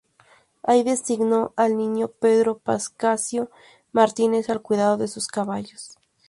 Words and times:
Allí 0.63 0.81
designó 0.81 1.53
al 1.55 1.77
niño 1.77 2.07
Pedro 2.07 2.57
Pascasio 2.57 3.51
Martínez 3.91 4.49
al 4.49 4.63
cuidado 4.63 4.97
de 4.97 5.07
sus 5.07 5.27
caballos. 5.27 5.95